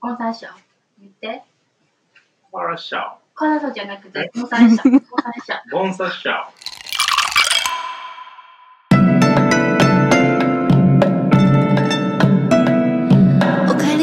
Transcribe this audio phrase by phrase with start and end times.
[0.00, 0.52] コンサーション。
[1.00, 1.42] 言って。
[2.50, 3.02] コンサーション。
[3.34, 5.00] コンサーションじゃなくて、コンサーション。
[5.70, 6.34] コンサーション。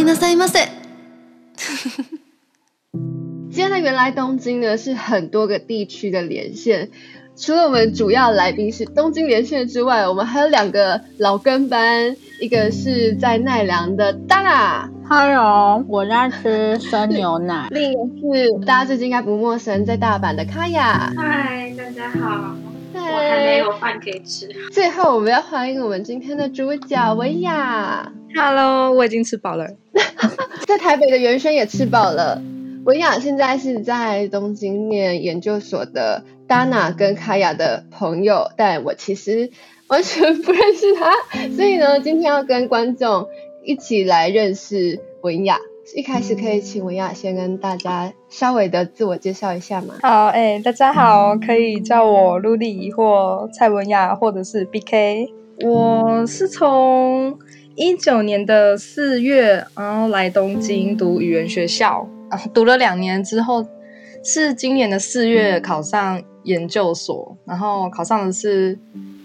[0.08, 0.60] なさいませ。
[3.52, 6.90] 现在原来东京呢是很多个地区的连线，
[7.40, 17.68] 除了我们主要来宾是东京连线之外，我们还有两个老跟班，一个是在奈良的 Dana，Hello，我在吃生牛奶。
[17.72, 18.02] 另一个
[18.36, 22.56] 是大家最近应该不陌生，在大阪的 Kaya，嗨，大家好，
[22.96, 24.50] 我还没有饭可以吃。
[24.72, 29.68] 最后我们要欢迎我们今天的主角文雅，Hello，我已经吃饱了，
[30.66, 32.42] 在台北的元轩也吃饱了。
[32.84, 36.24] 文雅现在是在东京念研究所的。
[36.48, 39.50] Dana 跟 Kaya 的朋友，但我其实
[39.88, 41.12] 完全不认识他，
[41.56, 43.28] 所以呢，今天要跟观众
[43.66, 45.58] 一起来认识文雅。
[45.96, 49.96] 一开始可以请文雅先跟大家稍微的自我介绍一下吗？
[50.02, 55.30] 好，哎、欸，大家好，可以叫我露丽或蔡文雅，或者是 BK。
[55.66, 57.40] 我是从
[57.76, 63.66] 一九年的四月，然后来东京读语言学校，啊，读了两年之后，
[64.26, 66.22] 是今年的四月考上。
[66.48, 68.78] 研究所，然后考上的是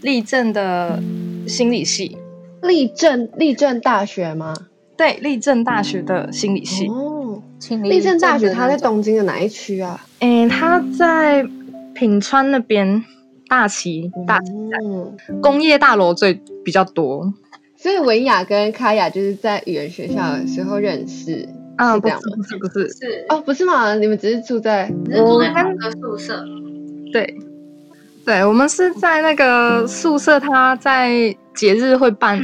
[0.03, 1.01] 立正的
[1.47, 2.19] 心理系。
[2.63, 4.55] 立正立正大学吗？
[4.97, 6.87] 对，立正大学的心理系。
[6.89, 7.43] 哦，
[7.83, 10.05] 立正大学它在东京的哪一区啊？
[10.19, 11.47] 诶，它在
[11.95, 13.05] 品川那边，
[13.49, 17.33] 大崎大崎站，嗯，工业大楼最比较多。
[17.77, 21.49] 所以文雅跟卡雅就是在语言学校的时候认识。
[21.77, 22.37] 啊，是这样吗？
[22.37, 23.95] 不是，不是，是哦，不是吗？
[23.95, 26.45] 你们只是住在，只是住在同个宿舍。
[27.13, 27.37] 对，
[28.25, 32.43] 对，我们是在那个宿舍，他在节日会办，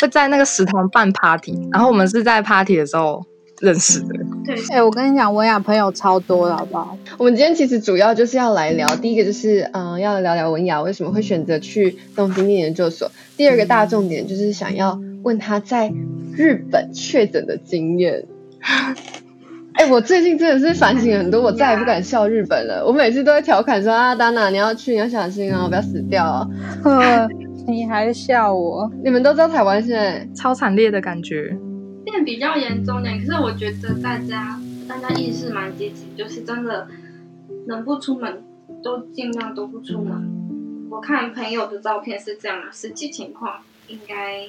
[0.00, 3.24] 会在那个食堂办 party，然后我们是在 party 的时候
[3.60, 4.08] 认识的。
[4.44, 6.98] 对，哎、欸，我跟你讲，文雅朋友超多的，好不好？
[7.16, 15.92] 我们今天其实主要就是要来聊，第一个就是嗯、呃，要聊聊文雅为什么会选择去东京念研究所，第二个大重点就是想要问他在
[16.36, 18.26] 日本确诊的经验。
[19.74, 22.84] 哎、欸，我最近真的是反省很多，我再也不敢笑日本了。
[22.86, 26.48] 我每次都会调侃说啊，Dana，你要去，你要小心哦，不要死掉哦。
[27.66, 28.90] 你还笑我？
[29.02, 31.56] 你们都知道台湾现在超惨烈的感觉，
[32.04, 33.18] 现在比较严重点。
[33.18, 36.86] 可是我觉得大家大家意识蛮积极，就是真的
[37.66, 38.42] 能不出门
[38.84, 40.28] 都尽量都不出门。
[40.90, 43.54] 我看朋友的照片是这样的，实际情况
[43.88, 44.42] 应该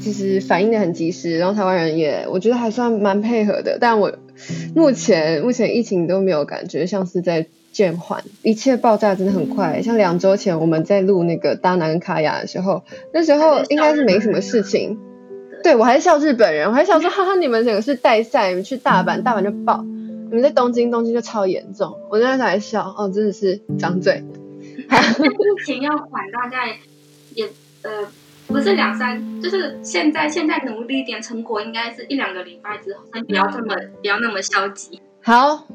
[0.00, 4.10] 其实反应的很及时，然后台湾人也我觉得还算蛮配合的，但我。
[4.74, 9.82] 目前目前疫情都没有感觉像是在渐缓，一切爆炸真的很快。
[9.82, 12.82] 像两周前我们在录那个 Dana 跟 Kaya 的时候，
[13.12, 14.98] 那时候应该是没什么事情。
[15.62, 19.84] 对，我还是笑日本人，我还想说哈哈，你们整个是代赛，你们去大阪，大阪就爆；
[20.28, 21.96] 你们在东京，东京就超严重。
[22.10, 24.22] 我那时候还笑，哦，真的是张嘴。
[24.92, 26.78] 疫情要缓，大概
[27.34, 27.46] 也
[27.82, 28.06] 呃。
[28.48, 35.00] 不是两三，就是现在现在努力一点，成果应该是一两个礼拜之后，不要这么不要那么消极。
[35.22, 35.66] 好，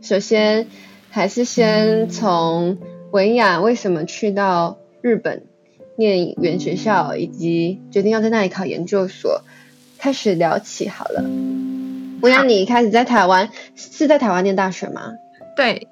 [0.00, 0.66] 首先
[1.10, 2.78] 还是先从
[3.10, 5.44] 文雅为什么去到日本
[5.96, 9.42] 念语言学校，以及决定要在那里考研究所
[9.98, 11.22] 开始聊起好了。
[12.22, 15.12] 文雅，你一开始在台湾是在台湾念大学吗？
[15.56, 15.88] 对，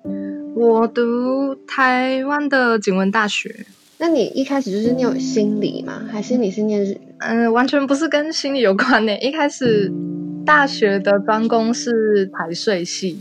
[0.55, 3.67] 我读台湾的景文大学。
[4.01, 6.05] 那你一开始就是念心理吗？
[6.09, 6.97] 还是你是念日？
[7.19, 9.19] 嗯、呃，完全不是跟心理有关的。
[9.19, 9.93] 一开始
[10.47, 13.19] 大学的专攻是排税系，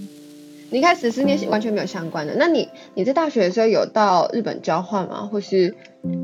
[0.69, 2.35] 你一开始是念完全没有相关的。
[2.37, 5.21] 那你你在大学的时候有到日本交换吗？
[5.25, 5.73] 或是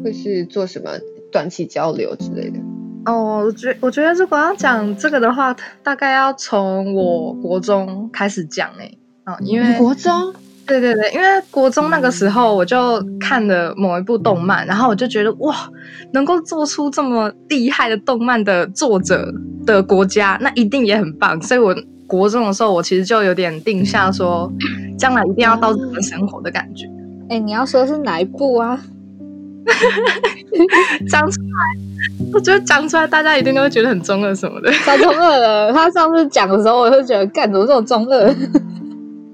[0.03, 0.91] 或是做什么
[1.31, 2.59] 短期交流之类的？
[3.05, 8.99] 哦，我觉我觉得如果要讲这个的话，大概要从我国中开始讲诶。
[9.23, 10.31] 啊、哦，因为国中。
[10.65, 15.55] 对对对，因为国中那个时候我就看了某一部动漫，然后我就觉得哇，
[16.13, 19.31] 能够做出这么厉害的动漫的作者
[19.65, 21.41] 的国家，那一定也很棒。
[21.41, 21.75] 所以我
[22.07, 24.51] 国中的时候，我其实就有点定下说，
[24.97, 26.87] 将来一定要到日本生活的感觉。
[27.29, 28.79] 哎，你要说是哪一部啊？
[31.09, 34.69] 讲出来，我觉得讲出来大家一定都会觉得很中二什么的。
[34.71, 35.71] 太中二了！
[35.73, 38.35] 他上次讲的时候，我就觉得，干怎么这么中二？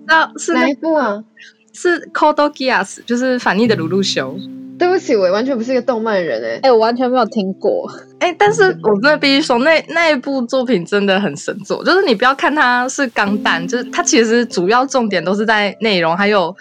[0.09, 1.23] 那是哪一部啊？
[1.71, 4.35] 是 Geass，就是反逆的鲁鲁修。
[4.77, 7.85] 对不起，我完全不是一个动漫人哎，哎，我完全没有听过
[8.19, 11.83] 哎，但是我真的必须说，那那一部作品真的很神作。
[11.83, 16.55] 就是你不要看它是钢弹，就是它其实主要重点都是在内容，还有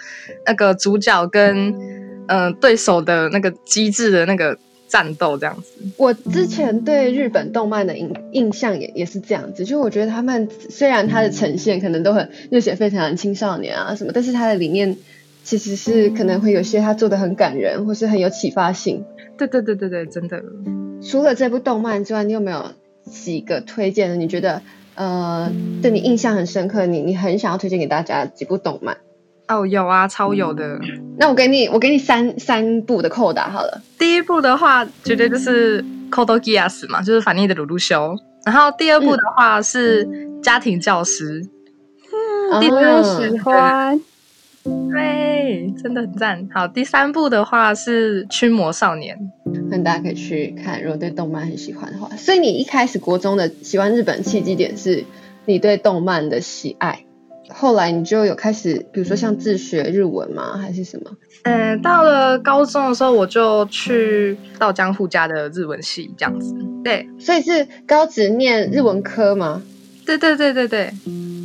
[0.45, 1.69] 那个主角跟
[2.27, 4.57] 嗯、呃、对手的那个机制的那个
[4.89, 5.69] 战斗这样子。
[5.95, 14.97] 我之前对日本动漫的印印象也也是这样子，就我觉得他们虽然它的呈现可能都很热血沸腾、青少年啊什么，但是它的理念
[15.43, 19.05] 其实是可能会有些他做的很感人，或是很有启发性。
[19.37, 20.43] 对对对对对，真的。
[21.01, 22.71] 除了这部动漫之外，你有没有
[23.09, 24.15] 几个推荐的？
[24.17, 24.61] 你觉得
[24.95, 25.49] 呃
[25.81, 28.97] 对你印象很深刻，你你很想要推荐给大家几部动漫？
[29.49, 30.79] 哦，有啊，超有的。
[31.17, 33.81] 那我给你，我给你三三部的扣打好了。
[33.97, 35.81] 第一部的话，绝对就是
[36.11, 38.15] 《Code Geass》嘛，就是反逆的鲁路修。
[38.45, 40.05] 然后第二部的话是
[40.41, 41.41] 《家庭教师》，
[42.53, 43.99] 嗯，我也喜欢。
[44.63, 46.47] 对，真的很赞。
[46.53, 49.17] 好，第三部的话是《驱魔少年》，
[49.69, 52.07] 那大家可以去看，如果对动漫很喜欢的话。
[52.17, 55.05] 所以你一开始国中的喜欢日本契机点是
[55.45, 57.03] 你对动漫的喜爱。
[57.49, 60.57] 后来你就有开始，比如说像自学日文吗？
[60.57, 61.11] 还是什么？
[61.43, 66.53] 嗯，到了高中的时候，我就去到江户家的日文系这样子。
[66.83, 69.61] 对，所以是高职念日文科吗？
[70.05, 70.91] 对对对对对，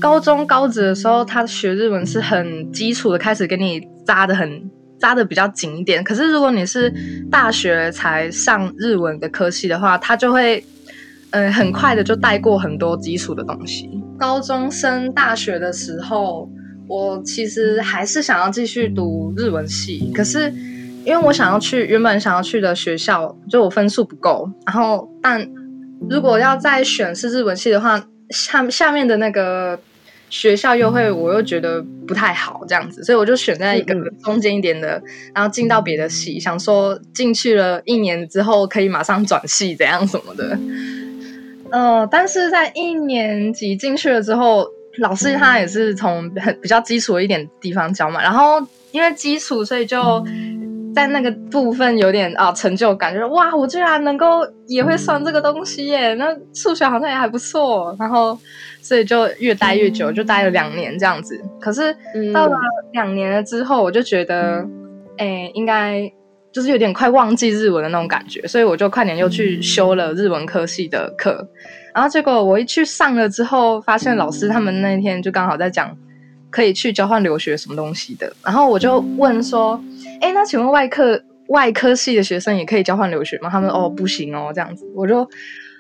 [0.01, 6.05] 高中高职的时候，他学日文是很基础的，开始给你扎的很扎的比较紧一点。
[6.05, 6.93] 可是如果你是
[7.31, 10.65] 大学才上日文的科系的话，他就会。
[11.35, 13.91] 嗯，很快的就带过很多基础的东西。
[14.17, 16.49] 高中升大学的时候，
[16.87, 20.49] 我其实还是想要继续读日文系，可是
[21.05, 24.49] 因为我想要去原本想要去的学校，就我分数不够。
[24.65, 25.45] 然后，但
[26.09, 29.77] 如果要再选是日文系的话，下下面的那个
[30.31, 33.93] 学校又会，我又觉得不太好这样子，所以我就选在一个
[34.23, 35.03] 中间一点的，
[35.35, 40.57] 然后进到别的系，想说进去了一年之后可以马上转系，怎样什么的。
[41.75, 44.65] 嗯、呃，但是在一年级进去了之后，
[44.99, 50.25] 老师他也是从很比较基础的一点地方教嘛，然后因为基础，所以就
[50.95, 58.39] 在那个部分有点啊成就感，就是哇，我居然能够也会算这个东西耶，那数学好像也还不错，然后
[58.81, 61.37] 所以就越待越久，就待了两年这样子。
[61.61, 61.93] 可是
[62.33, 62.57] 到了
[62.93, 64.65] 两年了之后，我就觉得，
[65.19, 66.09] 哎，应该。
[66.55, 71.47] 就是有点快忘记日文的那种感觉，所以我就快点又去修了日文科系的课，
[71.93, 75.95] 然后结果我一去上了之后，发现老师他们那天就刚好在讲
[76.51, 79.83] 可以去交换留学什么东西的，然后我就问说，
[80.21, 83.51] 哎，那请问外科外科系的学生也可以交换留学吗？
[83.51, 85.29] 他们哦不行哦这样子，我就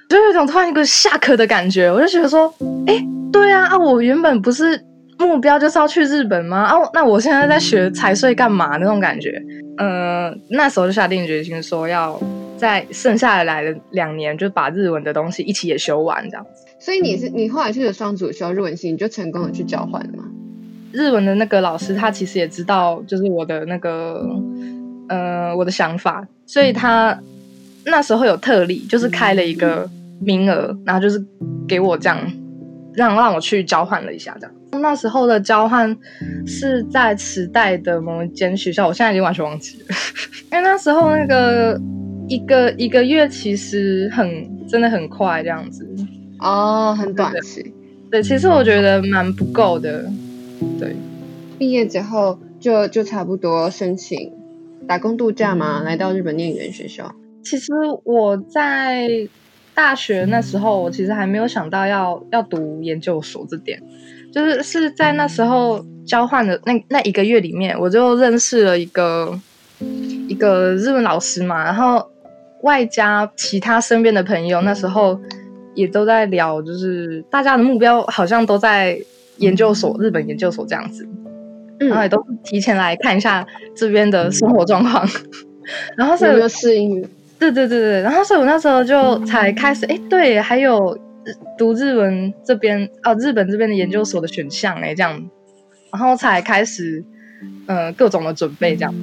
[0.08, 2.52] 就有一种突然一个下课的感觉，我就觉得说，
[2.86, 3.00] 哎，
[3.32, 4.84] 对啊啊，我原本不是
[5.18, 6.62] 目标就是要去日本吗？
[6.64, 9.42] 啊，那我现在在学财税干嘛那种感觉？
[9.78, 12.20] 嗯、呃，那时候就下定决心说要
[12.56, 16.64] 在剩下来的两年就把日文的东西一起也修完，这样子。
[16.78, 20.24] 所以你是你后来去了双主修日文系，你就成功的去交换了吗？
[20.92, 24.24] 日文的那个老师他其实也知道，就是我的那个
[25.08, 27.18] 呃我的想法，所以他
[27.86, 29.88] 那时候有特例，就是开了一个
[30.20, 31.20] 名额，然后就是
[31.66, 32.16] 给我这样
[32.94, 34.54] 让让我去交换了一下，这样。
[34.82, 35.96] 那时候的交换
[36.46, 39.84] 是在池袋的某一间学校，我现在已经完全忘记了，
[40.52, 41.80] 因为那时候那个
[42.28, 45.86] 一个一个月其实很真的很快这样子
[46.40, 47.62] 哦，很短期。
[48.10, 50.04] 对，对，其实我觉得蛮不够的。
[50.78, 50.94] 对，
[51.58, 54.32] 毕业之后就就差不多申请
[54.88, 57.14] 打工度假嘛，来到日本念语言学校。
[57.44, 57.72] 其实
[58.04, 59.08] 我在
[59.74, 63.82] 大学那时候，我其实还没有想到要要读研究所这点。
[64.32, 69.38] 就是是在那时候交换的那那一个月里面，我就认识了一个
[70.28, 72.04] 一个日文老师嘛，然后
[72.62, 75.20] 外加其他身边的朋友，那时候
[75.74, 78.98] 也都在聊，就是大家的目标好像都在
[79.36, 81.06] 研究所，日本研究所这样子，
[81.78, 85.06] 然后也都提前来看一下这边的生活状况，
[85.96, 90.98] 然后所以我就适应，对对对对，然后所以我那时候就才开始，哎，对，还有。
[91.56, 95.30] 读日文这边哦，日本这边的研究所的选项哎，这样，
[95.90, 97.02] 然后才开始，
[97.66, 98.94] 呃，各种的准备这样。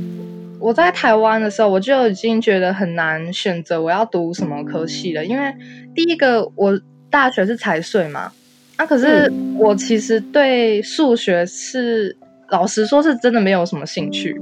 [0.59, 5.51] 我在台湾的时候，我就已经觉得很难选择我要读什么科系了，因为
[5.95, 8.31] 第一个我大学是财税嘛，
[8.75, 12.15] 啊，可是我其实对数学是
[12.49, 14.39] 老实说是真的没有什么兴趣。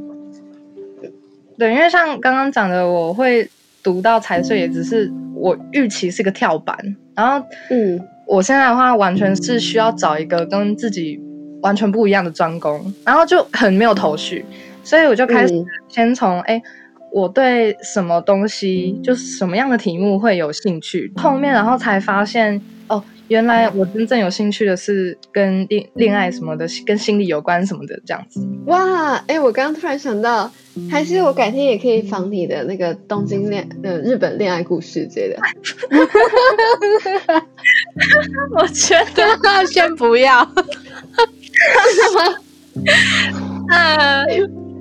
[1.57, 3.49] 对，因为像刚刚讲的，我会
[3.83, 6.77] 读到财税，也只是我预期是个跳板。
[7.15, 11.19] 然后，嗯，我现在的话，完全是需要找一个跟自己
[11.61, 14.45] 完全不一样的专攻，然后就很没有头绪，
[14.83, 15.53] 所以我就开始
[15.87, 16.61] 先从，哎、嗯，
[17.11, 28.45] 我对什么东西，就是什么样的题目会有兴趣，后面然后才发现，哦，原来我真正有兴趣的是跟恋恋爱什么的，跟心理有关什么的这样子。
[28.65, 30.51] 哇，哎、欸，我刚刚突然想到，
[30.89, 35.39] 还是我改天也可以访你的那个东京恋呃日本恋爱故事之类的。
[38.55, 39.37] 我觉得
[39.71, 40.41] 先不要。
[43.69, 44.23] 呃，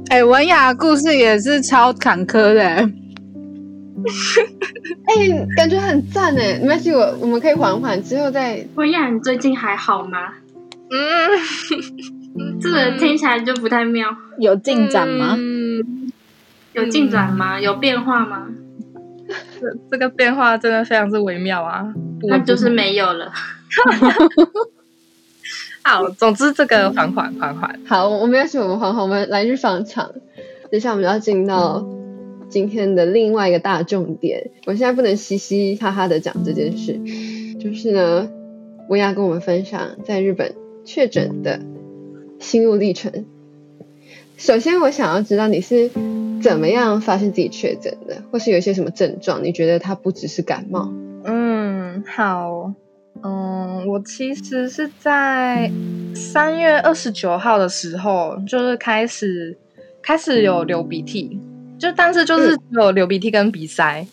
[0.09, 2.91] 哎、欸，文雅故事也是超坎坷的。
[5.07, 6.59] 哎、欸，感觉很赞哎！
[6.61, 8.67] 没关系，我我们可以缓缓，之后再。
[8.75, 10.35] 文雅，你最近还好吗？
[10.91, 10.99] 嗯，
[12.61, 14.09] 这个听起来就不太妙。
[14.39, 15.35] 有进展吗？
[15.37, 16.13] 嗯、
[16.73, 17.61] 有进展吗？
[17.61, 18.47] 有变化吗？
[19.61, 21.93] 这这个变化真的非常之微妙啊！
[22.23, 23.33] 那就是没有了。
[25.83, 27.81] 好，总之这个缓缓缓缓。
[27.87, 30.11] 好，我们要请我们缓缓，我们来日方长。
[30.71, 31.85] 等一下，我们要进到。
[32.49, 36.99] 今天的另外一个大重点，我现在不能嘻嘻哈哈的讲这件事，
[37.61, 38.31] 就是呢，
[38.89, 41.61] 我要跟我们分享在日本确诊的
[42.39, 43.27] 心路历程。
[44.37, 45.91] 首先，我想要知道你是
[46.41, 49.43] 怎么样发现自己确诊的，或是有一些什么症状？
[49.45, 50.93] 你觉得它不只是感冒？
[51.25, 52.73] 嗯，好，
[53.23, 55.71] 嗯，我其实是在
[56.15, 59.59] 三月二十九号的时候，就是开始
[60.01, 61.41] 开始有流鼻涕。
[61.79, 64.09] 就但是就是有流鼻涕跟鼻塞，嗯、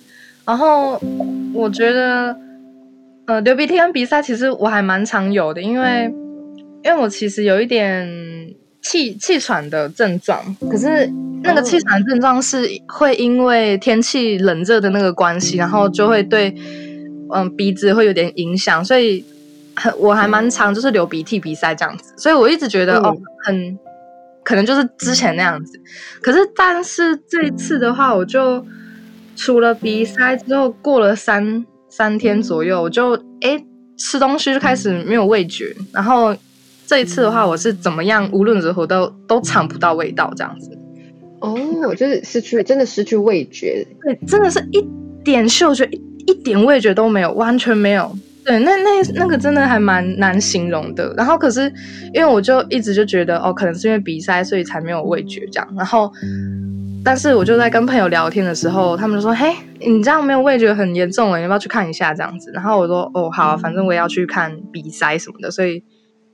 [0.46, 1.02] 然后
[1.54, 2.38] 我觉得，
[3.26, 6.06] 呃，流鼻涕跟鼻塞其实我还蛮常有的，因为
[6.84, 8.08] 因为我其实有一点
[8.82, 16.50] 气气喘的症状，可是那个气喘的症状是会因为天气冷热的那个关系，然后就会对
[17.34, 19.26] 嗯、呃、鼻子会有点影响，所以
[19.76, 23.80] 很我还蛮常就是流鼻涕鼻塞这样子，所以我一直觉得、嗯、哦很。
[24.46, 25.78] 可能就是之前那样子，
[26.22, 28.66] 可是但是这一次的话，我就
[29.36, 33.62] 除了鼻塞之后，过了三三天左右，我就哎
[33.98, 36.36] 吃东西就开始没有味觉，然后
[36.86, 40.70] 这一次的话，我是怎么样，无论如何都都尝不到味道这样子。
[41.40, 44.88] 哦，就是失去，真的失去味觉，对，真的是一
[45.24, 48.16] 点嗅觉一一点味觉都没有，完全没有。
[48.46, 51.12] 对，那那那个真的还蛮难形容的。
[51.18, 51.62] 然后可是，
[52.14, 55.68] 因为我就一直就觉得，哦，可能是因为鼻塞，所以才没有味觉这样。
[55.76, 56.12] 然后，
[57.04, 65.84] 但是我就在跟朋友聊天的时候，他们就说：“嘿，你这样没有味觉很严重了，你要不要去看一下这样子？”然后我说：“哦，好，反正我也要去看鼻塞什么的，所以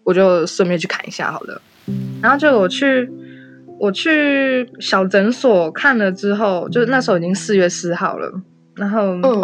[0.03, 1.61] 我就顺便去看一下好了。”
[2.21, 3.09] 然后就我去
[3.79, 8.29] 我去小诊所看了之后，就那时候已经四月四号了。
[8.75, 9.41] 然后，嗯，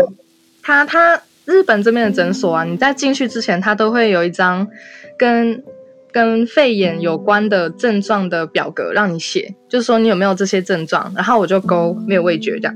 [0.61, 1.21] 他他。
[1.47, 4.67] 日本这边的诊所啊，你在进去之前，他都会有一张
[5.17, 5.63] 跟
[6.11, 12.75] 跟肺炎有关的症状的表格让你写，就是说你有没有这些症状，然后我就勾没有味觉这样。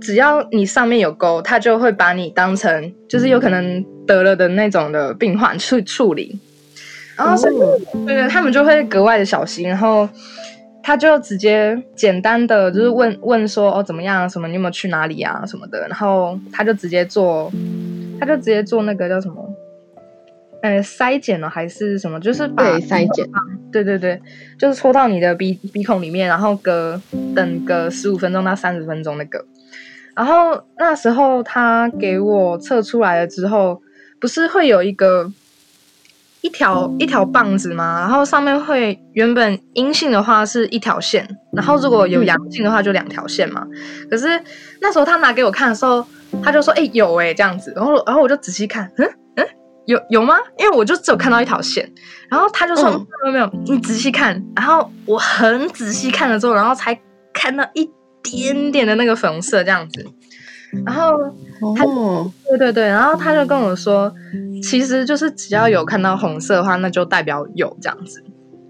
[0.00, 6.38] 只要你上面有勾，他就会把你当成就是有可能得了的那种的病患去处理。
[7.16, 7.50] 然后是，
[8.06, 10.08] 对对，他们就会格外的小心，然后。
[10.88, 17.50] 他就直接简单的就是问问说哦怎么样什么你有没有去哪里啊什么的，然后他就直接做，
[18.18, 19.48] 他就直接做那个叫什么，
[20.62, 23.26] 呃筛检了还是什么，就是把对筛检，
[23.72, 24.20] 对对对，
[24.58, 27.00] 就是戳到你的鼻鼻孔里面，然后隔
[27.34, 29.44] 等个十五分钟到三十分钟那个，
[30.14, 33.82] 然后那时候他给我测出来了之后，
[34.20, 35.32] 不是会有一个。
[36.42, 43.66] 一条一条棒子吗，然后上面会原本阴性的话是一条线，然后如果有阳性的话就两条线嘛。
[44.08, 44.40] 可是
[44.80, 46.06] 那时候他拿给我看的时候，
[46.42, 49.46] 他就说：“哎、欸，有哎、欸，这样子。”然后然后我就仔细看，嗯嗯，
[49.86, 50.34] 有有吗？
[50.58, 51.90] 因为我就只有看到一条线。
[52.28, 52.90] 然后他就说
[53.24, 56.98] ：“没有没有，你仔细看。”然后我很仔细看了之后，然后才
[57.32, 57.90] 看到一
[58.22, 60.04] 点点的那个粉红色这样子。
[60.84, 61.12] 然后
[61.76, 64.12] 他，哦、对对对，然后他就跟我说，
[64.62, 68.22] 其实就是只要有看到红色的话，那就代表有这样子。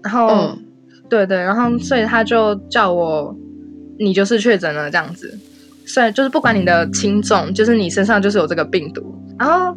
[0.03, 0.65] 然后，嗯、
[1.09, 3.35] 对对，然后所以他就叫我，
[3.99, 5.37] 你就是确诊了这样子。
[5.87, 9.01] 所以就是不管你的轻重，就是你身上就是有这个病毒。
[9.39, 9.75] 然后，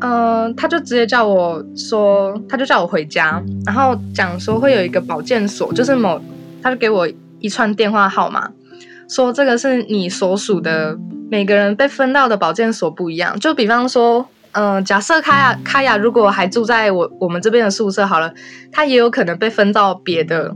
[0.00, 6.20] 呃，他就直接叫我说，他就叫我回家，然后讲说会有一个保健所，就是某，
[6.60, 7.08] 他就给我
[7.38, 8.50] 一串电话号码，
[9.08, 10.98] 说这个是你所属的。
[11.30, 18.32] 每个人被分到的保健所不一样，就比方说，嗯、呃，假设卡雅卡雅如果还住在我我们这边的宿舍好了，
[18.70, 20.54] 他也有可能被分到别的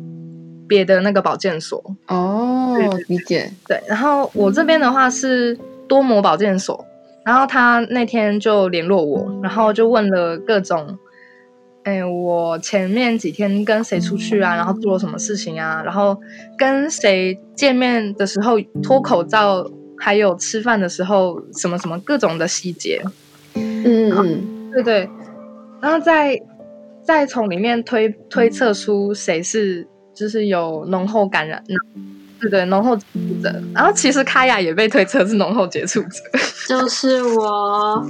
[0.68, 1.82] 别的那个保健所。
[2.06, 3.50] 哦，对理解。
[3.66, 5.58] 对，然后我这边的话是
[5.88, 6.84] 多模保健所，
[7.24, 10.98] 然后他那天就联络我，然后就问了各种，
[11.84, 16.16] 哎，我前面几天跟谁出去啊，然后做了什么事情啊，然后
[16.56, 19.68] 跟谁见面的时候脱口罩。
[20.00, 23.02] 还有吃饭的时候，什么什么各种的细节，
[23.54, 25.10] 嗯嗯，对对，
[25.82, 26.40] 然后再
[27.02, 29.84] 再从里面推推测出谁是
[30.18, 31.62] 就是有浓厚感染，
[32.40, 33.62] 对对，浓厚接触者。
[33.72, 36.08] 然后其实卡雅也被推测是浓厚接触者，
[36.68, 38.04] 就是我。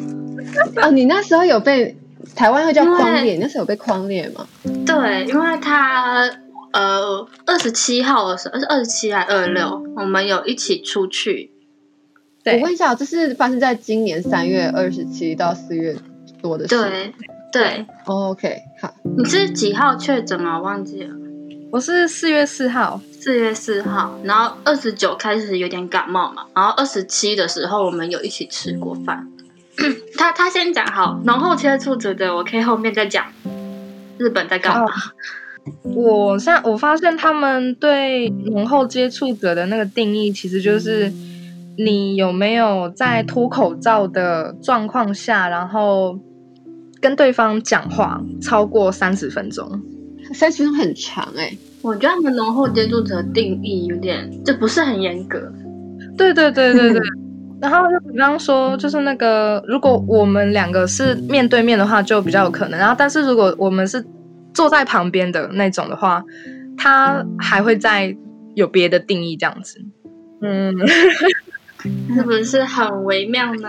[0.82, 1.96] 哦，你那时候有被
[2.34, 4.46] 台湾会叫框列，你那时候有被框列吗？
[4.86, 6.30] 对，因为他
[6.72, 9.82] 呃二十七号的时候，是二十七还是二十六？
[9.96, 11.52] 我们有一起出去。
[12.44, 15.96] 我问一下，这是发生在今年三月二十七到四月
[16.40, 16.78] 多的事？
[16.78, 17.12] 对
[17.52, 17.86] 对。
[18.06, 18.94] Oh, OK，好。
[19.18, 20.56] 你是几号确诊啊？
[20.58, 21.14] 我忘记了。
[21.70, 29.28] 我是四月四号，四月四号，然后二十九开始有点感冒嘛，然后二十七的时候我们有一起吃过饭。
[30.16, 33.26] 他他先讲好，浓厚接触者的，我可以后面再讲。
[34.16, 34.86] 日本在干嘛？
[35.94, 41.12] 我现我发现他们对浓厚接触者的那个定义，其实就是
[41.76, 46.18] 你有没有在脱口罩的状况下，然后
[46.98, 49.80] 跟对方讲话超过三十分钟。
[50.32, 55.52] 三十分钟很长哎、欸，我觉得他们浓厚接触者的定义有点就不是很严格。
[56.16, 57.00] 对对对对对。
[57.60, 62.78] 然后就比方说，就是那个如果我们两个是面对面的话，就比较有可能。
[62.78, 64.04] 然后，但是如果我们是
[64.54, 66.22] 坐在旁边的那种的话，
[66.76, 68.16] 他还会再
[68.54, 69.80] 有别的定义这样子。
[70.40, 70.72] 嗯，
[72.14, 73.68] 是不是很微妙呢？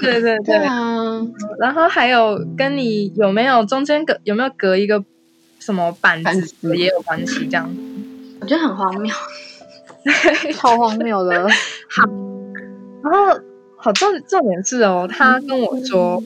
[0.00, 1.20] 对对对，对啊。
[1.60, 5.04] 然后还有跟你有没有中间隔有没有隔一个。
[5.60, 7.70] 什么板子也有关系，这样。
[8.40, 9.14] 我觉得很荒谬，
[10.56, 11.46] 超荒谬的。
[11.88, 12.08] 好，
[13.04, 13.38] 然后
[13.76, 16.22] 好重重点是哦，他跟我说，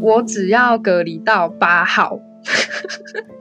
[0.00, 2.18] 我只要隔离到八号，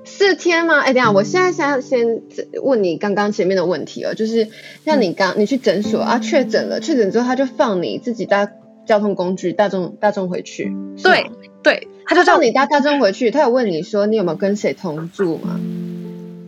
[0.04, 0.82] 四天吗？
[0.82, 2.22] 哎，等下，我现在想先
[2.62, 4.50] 问你刚刚前面的问题哦，就是
[4.84, 8.52] 像你刚你去诊所啊，确诊了，确诊之后他就放你自己搭
[8.86, 11.32] 交通工具大众大众回去，对
[11.64, 11.88] 对。
[12.08, 15.60] 他就叫你搭大众回去，他有问你说你有没有跟谁同住吗？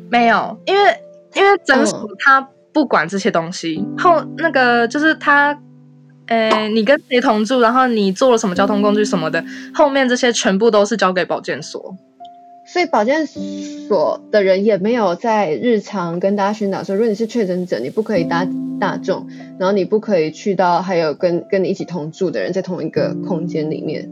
[0.10, 0.98] 没有，因为
[1.36, 3.78] 因为诊所他不管这些东西。
[3.78, 5.56] 嗯、后那个就是他，
[6.28, 11.96] 呃，你跟谁同住，然后你坐了什么交通工具什么的，后面这些全部都是交给保健所。
[12.66, 18.48] 所以保健所的人也没有在日常跟大家宣导说，如果你是确诊者，你不可以搭
[18.80, 19.28] 大众，
[19.60, 24.10] 然后你不可以去到还有跟跟你一起同住的人在同一个空间里面。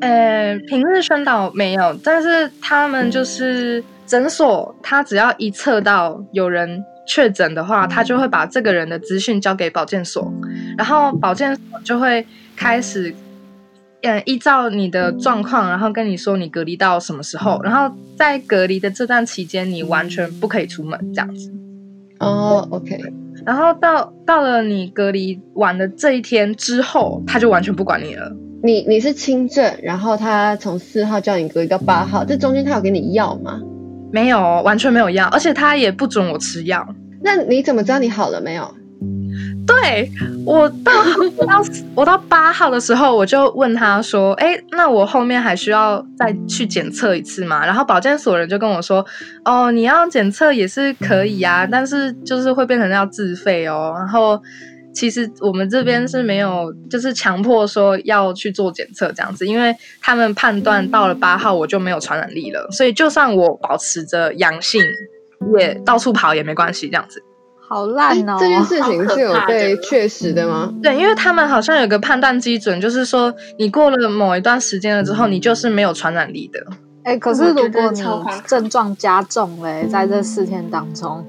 [0.00, 10.30] 呃，平日宣导没有，但是他们就是诊所，他只要一测到有人确诊的话，他就会把这个人的资讯交给保健所，
[10.76, 13.14] 然后保健所就会开始，
[14.02, 21.50] 嗯，依照你的状况，然后跟你说你隔离到什么时候，然后在隔离的这段期间，你完全不可以出门，这样子。
[22.20, 22.98] 哦，OK。
[23.44, 28.34] 然后到到了你隔离完的这一天之后，他就完全不管你了。
[28.64, 33.60] 你你是轻症，然后他从四号叫你隔离到八号，这中间他有给你药吗？
[34.10, 36.82] 没有，完全没有药，而且他也不准我吃药。
[37.22, 38.74] 那你怎么知道你好了没有？
[39.66, 40.10] 对，
[40.46, 40.92] 我到
[41.36, 41.62] 我到
[41.94, 49.04] 我到八号的时候，我就问他说：“哎，那我后面还需要再去检测一次吗？”然后保健所人就跟我说
[49.44, 54.40] ：“哦，你要检测也是可以啊，但是就是会变成要自费哦。”然后。
[54.94, 64.80] 其实我们这边是没有，就是强迫说要去做检测这样子，因为他们判断到了八号我就没有传染力了，所以就算我保持着阳性，
[65.58, 67.22] 也到处跑也没关系这样子。
[67.66, 68.36] 好烂哦！
[68.38, 70.72] 这件事情是有被确实的吗？
[70.82, 76.60] 对，因为他们好像有个判断基准，就是说你过了某一段时间了之后，你就是没有传染力的。
[77.04, 78.02] 哎，可是如果你
[78.46, 81.26] 症状加重嘞，在这四天当中。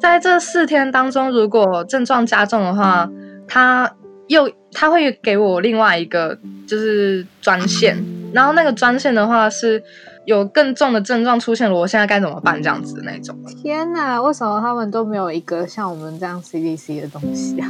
[0.00, 3.10] 在这四天当中，如果症状加重的话，
[3.48, 3.92] 他
[4.28, 7.96] 又他会给我另外一个就是专线，
[8.32, 9.82] 然后那个专线的话是
[10.24, 12.62] 有更重的症状出现了，我现在该怎么办？
[12.62, 13.36] 这样子的那种。
[13.62, 17.68] 天哪，为什么他们都没有一个像我们这样 CDC 的东西啊？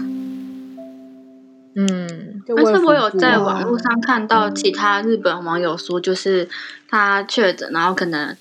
[1.78, 6.48] 嗯，但是我有在网络上看到其他日本网友说，就是
[6.88, 8.34] 他确诊，然后可能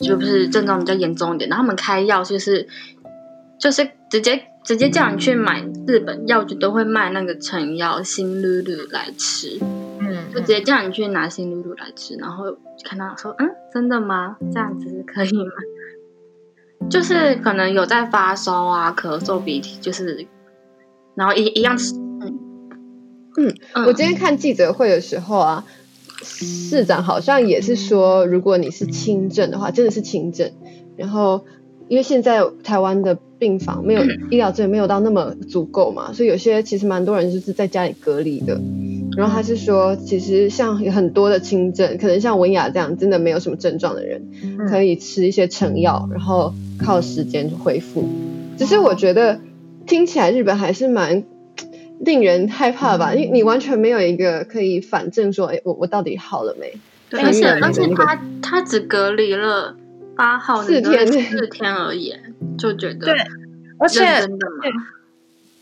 [0.00, 2.66] 就是症状比较严重一点，然后他们开药就是。
[3.64, 9.58] 就是直接直接叫你去买日本药局都会卖那个成药新露露来吃，
[10.00, 14.36] 嗯，就直接叫你去拿新露露来吃，然后看到说，嗯，真的吗？
[14.52, 15.52] 这样子可以吗？
[16.90, 20.26] 就是可能有在发烧啊、咳嗽、鼻涕，就是，
[21.14, 22.38] 然后一一样吃，嗯
[23.38, 23.86] 嗯，嗯。
[23.86, 25.64] 我今天看记者会的时候啊，
[26.22, 30.52] 市长好像也是说，如果你是轻症的话，真的是轻症，
[30.98, 31.46] 然后。
[31.86, 38.58] 因为现在台湾的病房没有医疗资源没有到那么足够嘛，所以有些其实蛮多人就是在家里隔离的。
[39.18, 48.08] 然后他是说，其实像有很多的轻症，可能像文雅这样真的没有什么症状的人，嗯、可以吃一些成药，然后靠时间恢复。
[48.56, 49.40] 只是我觉得
[49.86, 51.22] 听起来日本还是蛮
[52.00, 56.72] 令人害怕吧，因为你完全没有一个可以反证说，哎，我我到底好了没？
[57.10, 59.76] 对，而且而且他他只隔离了
[60.16, 62.14] 八号四天 四天而已，
[62.58, 63.14] 就觉得对，
[63.78, 64.02] 而且？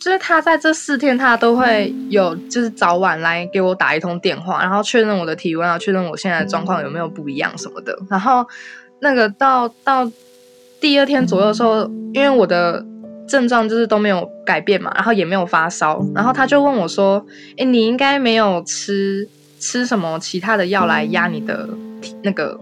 [0.03, 7.97] 就是他在这四天，他都会有，就是早晚来给我打一通电话，然后确认我的体温啊，确认我现在的状况有没有不一样什么的。
[8.11, 8.45] 然后
[8.99, 10.11] 那个到到
[10.81, 12.85] 第二天左右的时候，因为我的
[13.29, 17.25] 症状就是都没有改变嘛，然后也没有发烧，然后他就问我说
[17.57, 19.29] ：“哎，你应该没有吃
[19.61, 21.69] 吃什么其他的药来压你的
[22.25, 22.59] 那个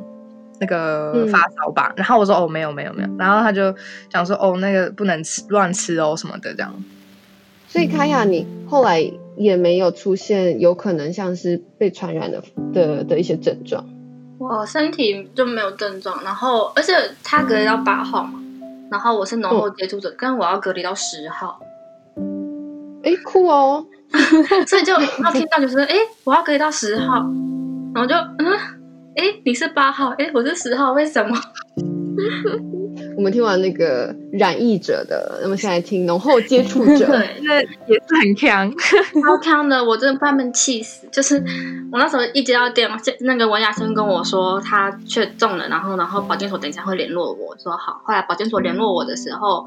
[0.61, 3.75] 那个发烧吧？”然后我说：“哦，没有没有没有。”然后他就
[4.09, 6.73] 讲说：“哦，那个不能吃乱吃哦什么的这样。”
[7.68, 9.01] 所以卡雅，你后来
[9.37, 12.42] 也没有出现有可能像是被传染的
[12.73, 13.85] 的的一些症状。
[14.38, 16.92] 我身体就没有症状，然后而且
[17.23, 18.40] 他隔离到八号嘛，
[18.90, 21.61] 然后我是浓厚接触者，跟、嗯、 我要隔离到十号。
[23.03, 23.87] 哎，酷哦！
[24.66, 25.94] 所以就然后听到就是哎，
[26.25, 27.14] 我要隔离到十号，
[27.94, 28.59] 然后就嗯，
[29.20, 31.37] 哎，你是八号，哎，我是十号，为什么？
[33.18, 38.72] 我们听完那个染疫者的，那么现在听浓厚接触者， 对，那也是很强，
[39.22, 41.06] 超强的，我真的把他们气死。
[41.12, 41.37] 就是
[41.92, 48.00] 我那时候一接到电话，那个文雅生跟我说他确中了，然后然后保健所等一下会联络我说好。
[48.06, 49.66] 后来保健所联络我的时候，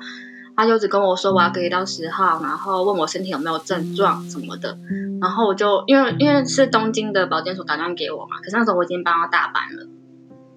[0.57, 4.77] 他就只跟我说我要隔离到十号，然后问我身体有没有症状什么的。
[5.21, 9.87] 然后我就因为因为是东京的保健所打电话给我嘛，可是那时候我已经搬到大阪了。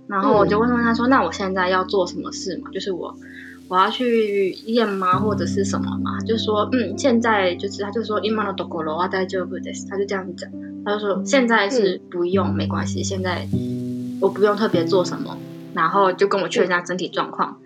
[0.07, 2.69] 然后我就问问他说：“那我现在要做什么事嘛？
[2.71, 3.15] 就是我
[3.69, 10.49] 我要去验吗，或者是什么嘛？”就说：“嗯，现在就是他就说今のところは大丈夫です。”他就这样讲，
[10.83, 13.47] 他就说：“现在是不用，没关系，现在
[14.19, 15.37] 我不用特别做什么。”
[15.73, 17.59] 然后就跟我确认一下身体状况，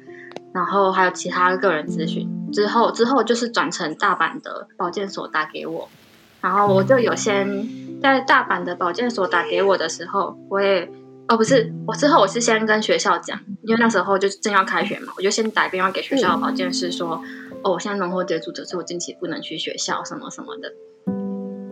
[0.53, 2.29] 然后还有其他个人咨询。
[2.53, 5.89] 之后之后就是转成大阪的保健所打给我，
[6.41, 7.69] 然后我就有先
[8.01, 10.91] 在大阪的保健所打给我的时候，我也。
[11.29, 17.23] 哦，不是，我之后我是先跟学校讲，因为那时候就正要开学嘛，我就先打电话给学校的保健室说，
[17.63, 20.73] 哦，我现在浓厚接触者，所以我近期不能去学校什么什么的。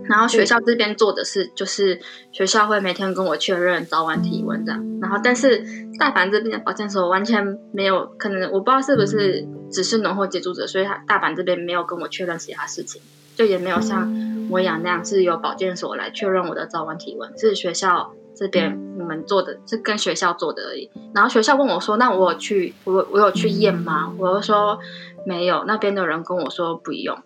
[0.08, 2.00] 然后学校这边做的是，就是
[2.32, 5.00] 学校会每天跟我确认早晚体温这样。
[5.00, 5.64] 然后，但是
[5.98, 13.00] 大阪这边的保健所完全没有，可能我不知道是不是只是浓厚接触者，所以他大阪这边没有跟我确认其他事情，
[13.36, 18.12] 就也没有像我养那样是由保健所来确认我的早晚体温，是学校。
[18.36, 24.78] 这边我们做的是跟学校做的而已，然后学校问我说：“那我有去，我我有去验吗？”我就说
[25.26, 27.18] 没有，那边的人跟我说不用。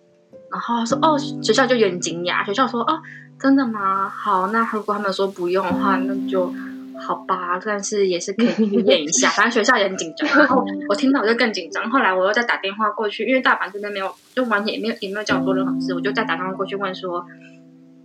[0.53, 3.01] 然后他说：“哦，学校就有点惊讶。”学校说：“哦，
[3.39, 4.07] 真的吗？
[4.07, 6.53] 好，那如果他们说不用的话，那就
[7.05, 7.59] 好吧。
[7.65, 10.29] 但是也是可以去验一下， 反正学校也很紧张。
[10.37, 11.89] 然后我听到我就更紧张。
[11.89, 17.25] 后来我又再打电话过去，因为大阪这边没有，就完全也没有也没有叫我做任何事，我就再打电话过去问说：“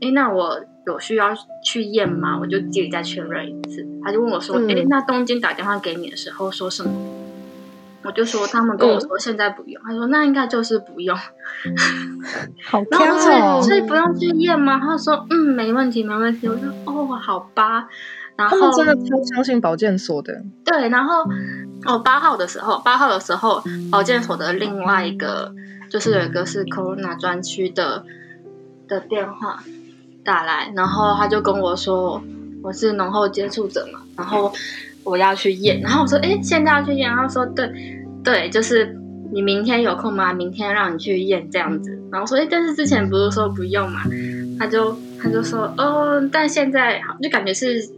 [0.00, 2.38] 哎，那我。”有需要去验吗？
[2.40, 3.86] 我就自己再确认一次。
[4.02, 6.90] 他就问我说：“哎、嗯，那东京打电话给你的时候说什么？”
[8.04, 9.80] 我就说：“他们跟我说现在不用。
[9.82, 11.16] 嗯”他说：“那应该就是不用。”
[12.64, 14.78] 好 挑哦，所以不用去验吗？
[14.80, 17.88] 他说：“嗯，没问题，没问题。”我说：“哦，好吧。”
[18.36, 20.42] 然后他们真的超相信保健所的。
[20.64, 21.24] 对，然后
[21.86, 25.52] 哦，八号的时候，八号的时候，保健所的另外一个
[25.90, 28.04] 就是有一个是 Corona 专区的
[28.86, 29.62] 的电话。
[30.24, 32.22] 打来，然后他就跟我说
[32.62, 34.52] 我是浓厚接触者嘛，然后
[35.08, 37.70] 我要去验，然后我说哎，现在要去验，然后说对
[38.22, 38.96] 对，就是
[39.32, 40.32] 你明天有空吗？
[40.32, 44.02] 明天让你去验这样子，然后说哎，但是之前不是说不用嘛？
[44.58, 47.88] 他就他就说哦，但现在好，就感觉是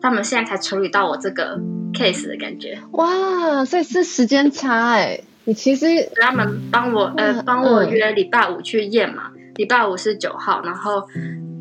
[0.00, 1.58] 他们现在才处理到我这个
[1.92, 2.78] case 的感觉。
[2.92, 5.86] 哇，所以是时间差哎，你其实
[6.20, 11.06] 他们帮我呃帮我约礼拜五去验嘛，礼拜五是九号，然后。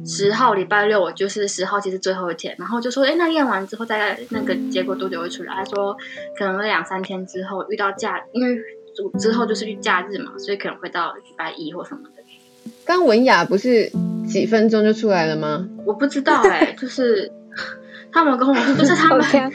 [0.08, 5.54] 十号礼拜六，我就是十号，其实最后一天，然后就说，哎，那验完之后，大概那个结果多久会出来？
[5.54, 5.96] 他说，
[6.38, 8.58] 可能两三天之后遇到假，因为
[9.20, 12.24] 之后就是假日嘛，所以可能会到礼拜一或什么的。
[12.86, 13.92] 刚文雅不是
[14.26, 15.68] 几分钟就出来了吗？
[15.86, 17.30] 我不知道哎、欸， 就是
[18.10, 19.52] 他们跟我说，就是他们，哎、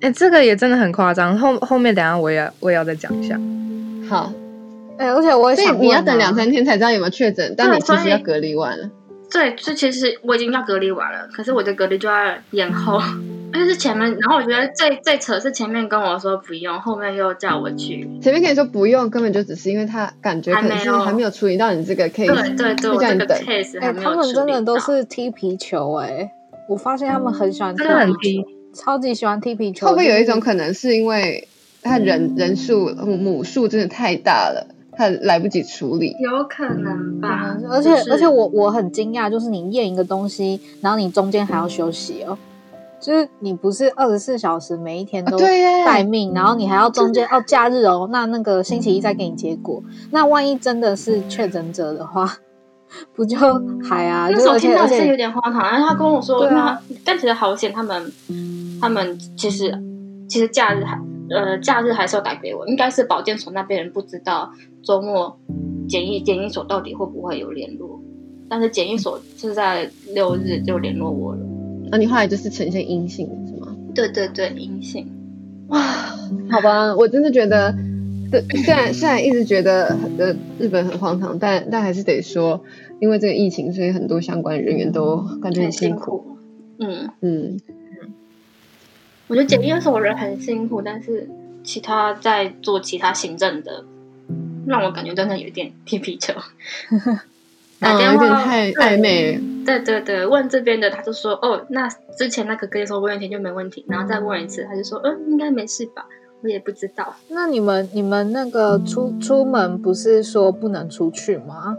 [0.00, 1.38] 欸，这个也真的很夸张。
[1.38, 3.38] 后后面等下我也我也要再讲一下。
[4.08, 4.32] 好，
[4.98, 8.90] 哎、欸，而且我也想，你要等两三天才知道有没有确诊，但你其实要隔离完了。
[9.32, 13.00] 对，这其实我已经要隔离完了，可是我的隔离就要延后。
[13.54, 18.08] 但是前面，然后我觉得最最扯是前面跟我说不用，后面又叫我去。
[18.22, 24.10] 前面跟你说不用，根本就只是因为他感觉可能是还没有处理到你这个 case，对对对，我这个 case 还没有处理到。
[24.10, 26.30] 他们真的都是踢皮球哎、欸，
[26.66, 27.82] 我发现他们很喜欢踢
[28.22, 29.86] 皮球，超级喜欢踢皮球。
[29.86, 31.46] 会不会有一种可能是因为
[31.82, 34.66] 他人人数母数真的太大了？
[34.92, 37.56] 他来不及处理，有可能吧。
[37.58, 42.36] 嗯、而且、就是、而且我我很惊讶，就是你验一个东西，然后你中间还要休息哦，
[43.00, 52.36] 就是你不是二十四小时每一天都待命，啊、然后你还要中间哦假日哦，那那个星期一再给你结果，那万一真的是确诊者的话，
[53.16, 53.38] 不就
[53.88, 54.28] 还啊？
[54.30, 56.46] 那时候听到是有点荒唐，然后他跟我说，
[57.04, 58.12] 但其实好险，他们
[58.80, 59.74] 他们其实
[60.28, 61.00] 其实假日还
[61.34, 64.52] 呃假日还是要打给我，应该是保健所那边人不知道。
[64.82, 65.38] 周末
[65.88, 68.00] 检疫检疫所到底会不会有联络？
[68.48, 71.40] 但是检疫所是在六日就联络我了。
[71.90, 73.76] 那、啊、你后来就是呈现阴性是吗？
[73.94, 75.06] 对对对，阴性。
[75.68, 75.80] 哇，
[76.50, 77.74] 好吧，我真的觉得，
[78.64, 82.62] 虽然虽然一直觉得呃日本很荒唐，但但还是得说，
[83.00, 86.36] 因为这个疫情，所以很多相关人员都感觉很辛苦。
[86.78, 87.60] 嗯嗯，
[89.32, 91.26] 我觉得检疫所人很辛苦，但是
[91.64, 93.82] 其他在做其他行政的。
[94.66, 96.34] 让我感觉真的有点踢皮球，
[97.80, 99.40] 打电话、嗯、有点太暧昧。
[99.66, 106.06] 对对对，问这边的他就说：“哦，那之前那个跟你说问一天就没问题，然后再问一次，他就说：嗯，应该没事吧？
[106.42, 111.76] 我也不知道。”那你们你们那个出出门不是说不能出去吗？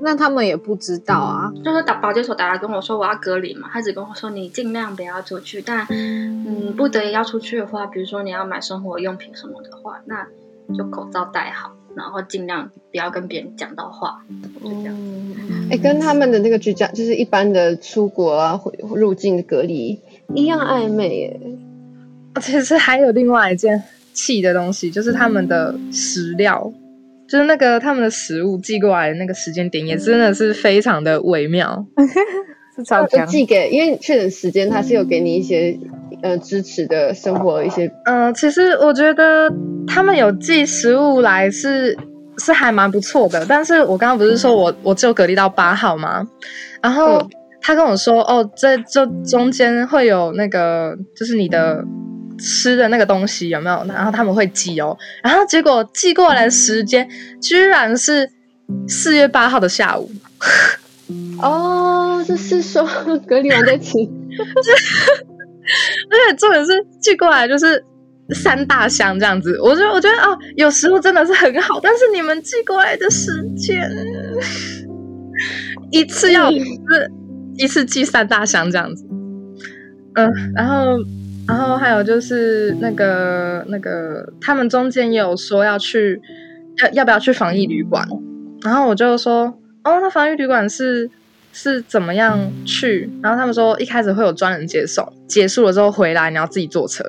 [0.00, 1.52] 那他们也不知道啊。
[1.64, 5.86] 就是打保健所打来跟我说我要隔离嘛，他只跟我说你尽量不要出去，但
[6.44, 10.26] 嗯，不得已要出去的话，比如说你要买生活用品什么的话，那
[10.76, 11.76] 就口罩戴好。
[11.94, 14.24] 然后尽量不要跟别人讲到话，
[14.64, 14.96] 就这样。
[15.68, 18.58] 哎、欸，跟他们的那个居家，就是一般的出国啊、
[18.94, 20.00] 入境隔离
[20.34, 21.40] 一样暧昧耶。
[22.40, 23.82] 其实还有另外一件
[24.14, 26.72] 气的东西，就是他们的食料，
[27.28, 31.84] 就是那个他们的食物寄过来的那个时间点，也真的是非常的微妙。
[32.74, 33.26] 是超强。
[33.26, 35.78] 寄给，因为确诊时间，他是有给你一些。
[36.22, 39.52] 呃，支持的生活一些，嗯、呃，其实我觉得
[39.86, 41.98] 他们有寄食物来是
[42.38, 46.24] 是还蛮不错的，但是我刚刚不是说我我就隔离到八号吗？
[46.80, 47.28] 然后
[47.60, 51.84] 他跟我说，哦，这这中间会有那个就是你的
[52.38, 53.84] 吃的那个东西有没有？
[53.88, 57.08] 然后他们会寄哦，然后结果寄过来的时间
[57.40, 58.30] 居然是
[58.86, 60.10] 四月八号的下午。
[61.42, 62.86] 哦，就是说
[63.26, 63.98] 隔离完再吃。
[66.10, 67.82] 而且重点是寄过来就是
[68.34, 73.90] 三大箱这样子，我觉得我觉得哦，有时候真的是很好，但是你们寄过来的时间
[75.90, 76.58] 一次要是
[77.56, 79.04] 一次寄三大箱这样子，
[80.14, 80.96] 嗯，然后
[81.46, 86.20] 然后还有就是那个那个他们中间也有说要去
[86.82, 88.06] 要要不要去防疫旅馆，
[88.62, 89.44] 然后我就说
[89.84, 91.10] 哦，那防疫旅馆是。
[91.52, 93.10] 是怎么样去？
[93.22, 97.04] 然后他们说一开始会有专人接送，结束了之后回来你要自己坐车。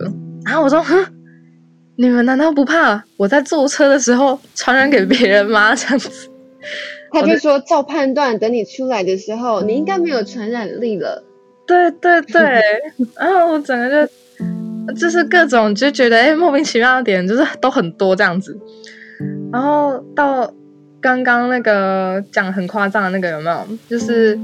[0.45, 1.06] 然后我说：哼，
[1.95, 5.73] 你们难道不怕我在坐车的时候传染给别人吗？
[5.75, 6.10] 这样子，
[7.12, 11.23] 他就说照判断，等你出来的时候，你应该没有传染力了。
[11.65, 12.62] 对对对，
[13.17, 18.60] 然后我整个就就是各种就觉得哎莫名其妙的点就是都很多这样子，
[19.51, 20.53] 然后到。
[21.03, 23.67] 刚刚那个讲很夸张的那个有没有？
[23.89, 24.39] 就是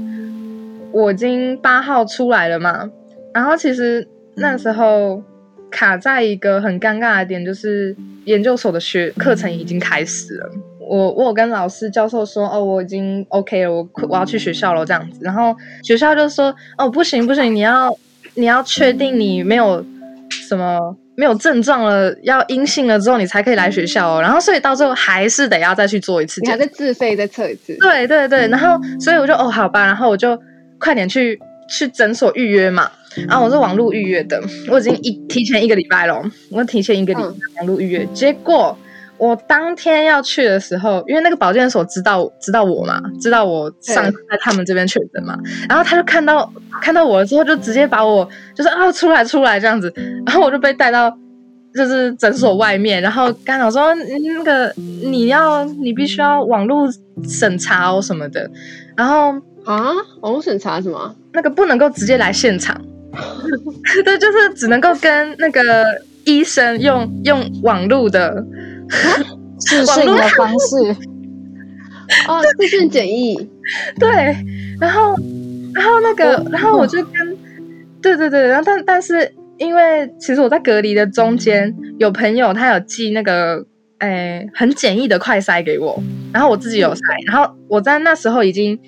[0.92, 2.88] 我已经八号出来了嘛，
[3.32, 5.22] 然后其实那时候
[5.70, 7.96] 卡在一个很尴尬的点，就是
[8.26, 10.50] 研究所的学课程已经开始了。
[10.78, 15.20] 我我有跟老师教授说，哦，我已经 OK 了，我我要去学校了这样子。
[15.22, 17.96] 然后学校就说，哦，不行不行，你要
[18.34, 19.82] 你要确定你没有
[20.30, 20.96] 什么。
[21.16, 24.22] 没有症状了，要阴性了之后，你才可以来学校哦。
[24.22, 27.76] 然后，所以到最后还是得要再去做一次，你还在自费再测一次。
[27.78, 30.40] 对对对，然后所以我就哦，好吧，然后我就
[30.78, 31.38] 快点去
[31.68, 32.90] 去诊所预约嘛。
[33.28, 37.26] 然后我是网络预约的，我已经一提前一个礼拜了，我提前一个礼拜
[37.58, 38.74] 网络预约，结果。
[39.20, 49.92] 我当天要去的时候，因为那个保健所知道知道我嘛，知道我上次在他们这边确诊嘛，然后他就看到看到我了之后，就直接把我就是啊出来出来这样子，
[50.24, 51.14] 然后我就被带到
[51.74, 56.88] 就是诊所外面，然后刚好说那个你要你必须要网络
[57.28, 58.50] 审查哦什么的，
[58.96, 61.14] 然后啊网络审查什么？
[61.34, 62.80] 那个不能够直接来现场，
[64.02, 65.84] 对，就是只能够跟那个
[66.24, 68.42] 医生用用网络的。
[68.90, 70.96] 视讯的方式。
[72.28, 73.36] 哦，视讯简易，
[73.98, 74.10] 对，
[74.80, 75.14] 然后，
[75.74, 77.36] 然后那个，然后我就跟，
[78.02, 83.66] 对对对，然后但但是因为其实我在隔离的中间，有朋友他有寄那个。
[84.00, 88.80] 哎，很简易的快筛给我，然后我自己有筛，然后我在那时候已经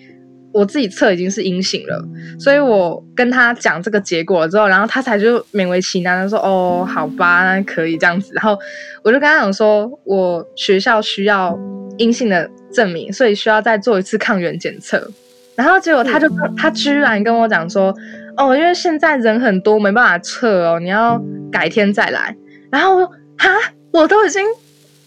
[0.53, 2.05] 我自己测已经是阴性了，
[2.39, 8.59] 所以我跟他讲这个结果之后，然后他才就勉为其难的说：“哦，好吧，那可以这样子。”然后
[9.03, 11.59] 我就跟他讲说：“我学校需要
[11.97, 15.11] 阴性的证明，所以需要再做一次抗原检测。”
[15.57, 17.95] 然后结果他就他居然跟我讲说
[18.37, 22.37] ：“哦，因为现在人很多，没办法测哦，你要改天再来。”
[22.71, 23.49] 然后我说：“哈，
[23.93, 24.43] 我都已经。”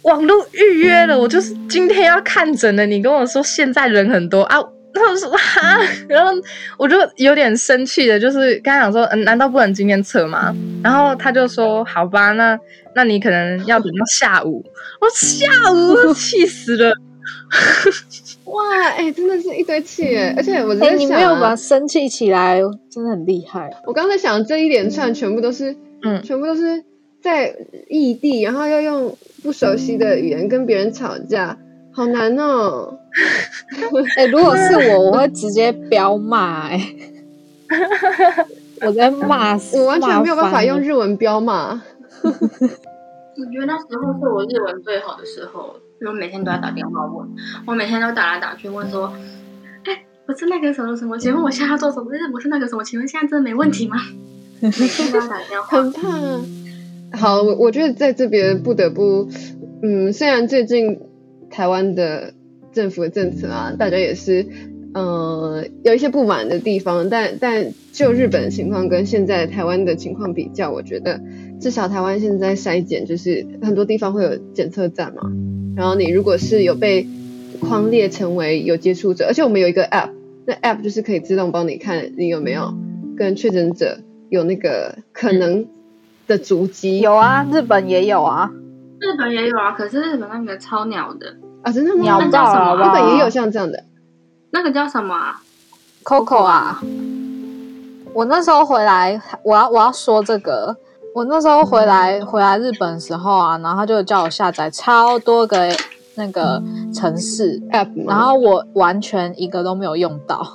[0.06, 2.86] 网络预约了，我就是今天要看诊的。
[2.86, 4.60] 你跟我说现在人很多啊，
[4.96, 5.78] 那我说哈，
[6.08, 6.32] 然后
[6.78, 10.56] 我就有点生气的，就是刚才讲说，嗯，难道不能今天测吗？
[10.84, 12.58] 然后他就说，好吧，那
[12.96, 14.64] 那你可能要等到下午。
[15.02, 16.94] 我下午气死了，
[18.46, 23.70] 哇，哎、欸，真的是一堆气哎，而且我在想、啊欸，你没有把生气起来，真的很厉害。
[23.86, 26.84] 我刚才想这一连串全部都是，嗯，全部都是。
[27.22, 27.56] 在
[27.90, 31.58] 异地，然后要用不熟悉的语言跟别人吵架，
[31.96, 33.00] 好难哦！
[34.18, 36.96] 哎、欸，如果是我，我会直接飙骂哎，
[38.82, 41.82] 我在骂死， 我完全没有办法用日文飙骂。
[42.24, 47.30] 我觉得那时候是我日文最好的时候，因为我每天都要打电话问，
[47.66, 49.14] 我每天都打来打去问说，
[49.86, 52.08] 哎、欸，我是那个什么什么，请问我现在要做什么？
[52.34, 53.96] 我是那个什么，请问现在真的没问题吗？
[54.62, 57.18] 每天都要打电话，很怕。
[57.18, 59.30] 好，我我觉得在这边不得不，
[59.82, 61.00] 嗯，虽然最近
[61.56, 62.34] 台湾的
[62.74, 64.46] 政府的政策啊，大家也是，
[64.94, 71.22] 呃，有一些不满的地方，但但就日本的情况跟现在台湾的情况比较，我觉得
[71.62, 75.32] 至少台湾现在筛检就是很多地方会有检测站嘛，
[75.78, 77.08] 然后你如果是有被
[77.62, 80.10] 框列成为有接触者，而且我们有一个 app，
[80.46, 82.74] 那 app 就是可以自动帮你看你有没有
[83.16, 85.68] 跟确诊者有那个可能。
[86.28, 87.02] 的足迹。
[87.02, 88.50] 有啊，日本也有啊，
[89.00, 92.04] 日本也有啊，可是日本那个超鸟的啊，真的吗？
[92.04, 93.84] 鸟爆了，日本也有像这样的，
[94.52, 95.42] 那个叫什么啊
[96.04, 96.80] ？Coco 啊，
[98.14, 100.78] 我那时候回来，我要我要说这个，
[101.16, 105.68] 我那时候回来回来日本的时候啊，然后他就叫我下载超多个
[106.14, 106.62] 那个
[106.94, 110.48] 城市 App，然后我完全一个都没有用到。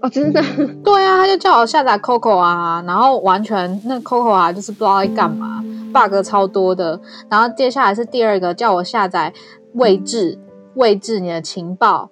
[0.00, 0.42] 哦，真的？
[0.82, 5.62] 对啊，他就叫我下载 Coco 啊，然后完全那 Coco 啊，就是不知道在干嘛
[5.94, 7.00] ，bug 超多的。
[7.30, 9.32] 然后接下来是第二个，叫我下载
[9.74, 10.38] 位置，
[10.76, 12.10] 位置你的情报，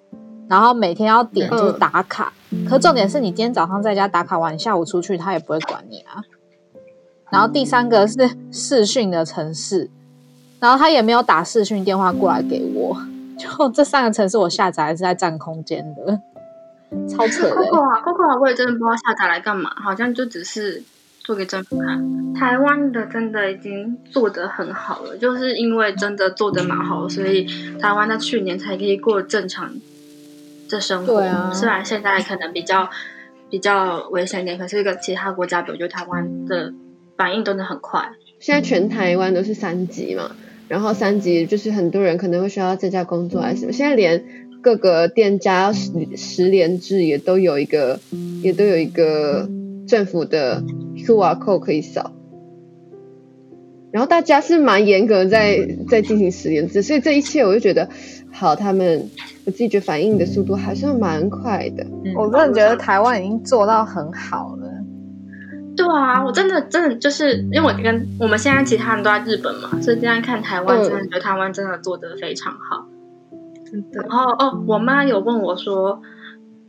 [0.49, 2.33] 然后每天要点就是打卡。
[2.51, 6.21] 嗯、可重点是你今天早上在家打卡完，下午出去他也不会管你啊。
[7.31, 9.89] 然后第三个是视讯的城市，
[10.59, 12.97] 然后他也没有打视讯电话过来给我。
[13.37, 16.21] 就这三个城市我下载还是在占空间的。
[17.09, 20.81] 超扯的！Coco 啊，Coco 啊，我也真的不知道下载来干嘛，好像就只是
[21.25, 22.33] 做给政府看。
[22.35, 27.47] 台湾的真的已经做得很好了，就是因为真的做得蛮好，所以
[27.79, 29.73] 台湾在去年才可以过正常
[30.69, 31.19] 的生活。
[31.19, 32.87] 对啊，虽然现在可能比较
[33.49, 36.71] 比较危险一点，可是跟其他国家比，我觉得台湾的
[37.17, 38.11] 反应真的很快。
[38.39, 40.35] 现在全台湾都是三级嘛，
[40.67, 44.23] 然后三级就是很多人可能会需要在家工作还是什么，现在连。
[44.65, 47.99] 各个店家十十联制也都有一个，
[48.41, 49.47] 也都有一个
[49.87, 50.63] 政府的
[50.95, 52.11] QR code 可以扫，
[53.91, 57.89] 然后大家是蛮严格在在进行实验制，所以这一切我就觉得
[58.31, 59.09] 好，他们
[59.45, 61.85] 我自己觉得反应的速度还算蛮快的。
[62.15, 64.71] 我真的觉得台湾已经做到很好了。
[65.77, 72.87] 对啊，我真的真的就是因为我跟我们现在其他人都在日本嘛，所以这样看台湾，真的觉得台湾真的做得非常好。
[73.91, 76.01] 然后哦，我妈有问我说，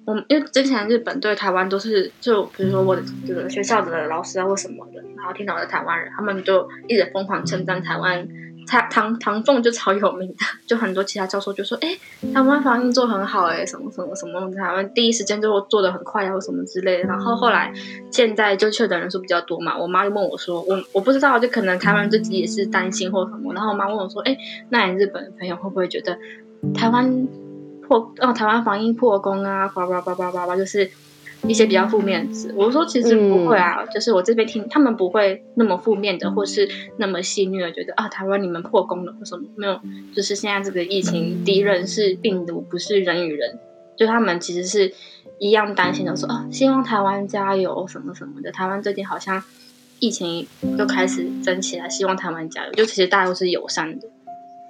[0.06, 8.26] 我因为之前日本对台湾都是就比如说我的这个学校的老师啊或什么的，然后听到我的台湾人，他们就一直疯狂称赞台湾，
[8.68, 11.98] 台唐唐凤就超有名的，就很多其他教授就说，哎，
[12.32, 17.08] 台湾防疫做很好哎，什么什么什么，台湾第一时间就做的很快啊或什么之类的。
[17.08, 17.72] 然后后来
[18.12, 23.52] 现在就确诊人数比较多嘛，我妈就问我说，我我不知道，就可能台湾自己也是担心或什么。
[23.54, 24.38] 然后我妈问我说，哎，
[24.68, 26.16] 那你日本的朋友会不会觉得？
[26.74, 27.28] 台湾
[27.86, 30.90] 破哦，台湾防疫破功啊，叭叭叭叭叭叭，就是
[31.46, 32.52] 一些比较负面的词。
[32.56, 39.80] 我说其实不会啊，嗯、就是我这边听他们不会那么负面的，或是那么戏谑的，觉得啊台湾你们破功了或什么没有，
[40.14, 43.58] 就是现在这个疫情敌人是病毒，不是人与人，
[43.96, 44.92] 就他们其实是
[45.38, 48.50] 一样担心的说，说啊希望台湾加油什么什么的。
[48.50, 49.42] 台湾最近好像
[50.00, 50.46] 疫情
[50.78, 52.72] 又开始增起来，希望台湾加油。
[52.72, 54.08] 就其实大家都是友善的。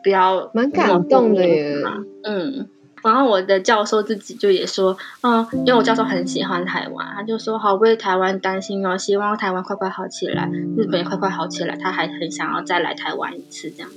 [0.03, 1.83] 比较蛮感动的耶，
[2.23, 2.69] 嗯，
[3.07, 13.89] 然后我的教授自己就也说，嗯，因为我教授很喜欢台湾，他就说好为台湾担心哦，希望台湾快快好起来，日本也快快好起来，他还很想要再来台湾一次这样。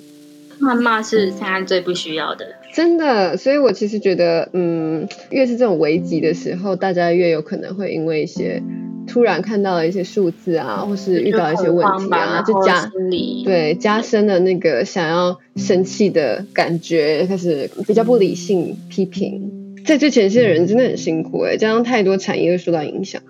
[0.62, 3.36] 谩骂是现在最不需要的，真的。
[3.38, 8.62] 所以我其实觉得，嗯，越是这种危急的时候，大家越有可能会因为一些。
[9.10, 12.92] 突然看到了一些数字啊，或是遇到一些问题啊，就，就加
[13.44, 19.52] 对加深了那个想要生气的感觉，开始比较不理性批评。
[19.86, 23.22] 在最前线的人真的很辛苦哎、欸，加上太多产业会受到影响。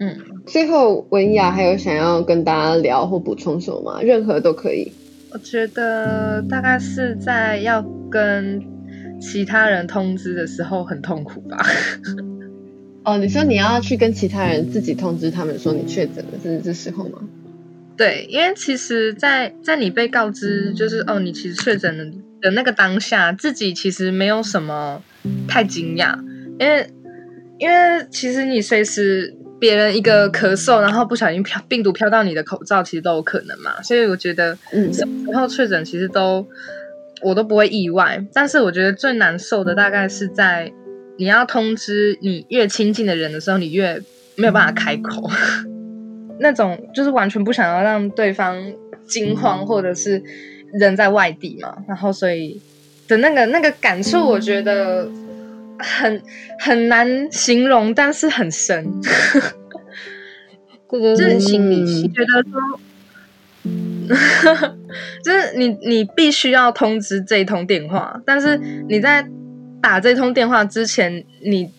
[0.00, 0.16] 嗯，
[0.46, 4.00] 最后文雅还有想要跟大家聊或补充什么吗？
[4.00, 4.92] 任何都可以。
[5.32, 8.62] 我觉得大概是在要跟
[9.20, 11.58] 其他人通知的时候很痛苦吧。
[13.08, 17.18] 哦，你说你要去跟其他人自己通知他们说你确诊了，是这时候吗？
[17.96, 22.04] 对，因为其实在，在在你被告知就是哦，你其实确诊了
[22.42, 25.02] 的那个当下，自己其实没有什么
[25.48, 26.18] 太惊讶，
[26.60, 26.86] 因为
[27.58, 33.80] 因为其实你随时别人一个咳嗽，然后不小心飘病毒飘到你的口罩，其实都有可能嘛。
[33.80, 36.46] 所以我觉得，嗯，什么时候确诊其实都
[37.22, 40.70] 我都不会意外，但是我觉得最难受的大概是在。
[41.18, 44.00] 你要通知你越亲近的人的时候，你越
[44.36, 45.28] 没有办法开口，
[46.38, 48.56] 那种就是完全不想要让对方
[49.06, 50.22] 惊慌，或者是
[50.72, 52.62] 人在外地嘛，然后所以
[53.08, 55.10] 的那个那个感触，我觉得
[55.78, 56.22] 很
[56.60, 58.86] 很难形容，但是很深。
[60.90, 62.80] 这就是心里觉得说，
[65.24, 68.56] 就是你你必须要通知这一通电话，但是
[68.88, 69.26] 你在。
[69.80, 71.70] 打这通电话之前，你